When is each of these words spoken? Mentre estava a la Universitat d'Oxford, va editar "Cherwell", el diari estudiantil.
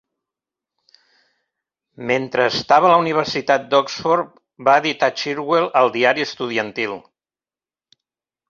Mentre 2.11 2.47
estava 2.53 2.89
a 2.89 2.91
la 2.93 2.97
Universitat 3.03 3.69
d'Oxford, 3.75 4.33
va 4.71 4.77
editar 4.83 5.13
"Cherwell", 5.21 5.71
el 5.83 5.93
diari 5.99 6.29
estudiantil. 6.31 7.01